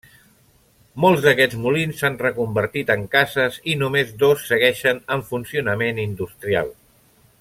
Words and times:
Molts 1.03 1.25
d'aquests 1.25 1.57
molins 1.65 1.99
s'han 2.03 2.17
reconvertit 2.23 2.89
en 2.95 3.05
cases 3.17 3.59
i 3.75 3.77
només 3.83 4.15
dos 4.25 4.49
segueixen 4.53 5.03
en 5.17 5.23
funcionament 5.29 6.01
industrial. 6.07 6.75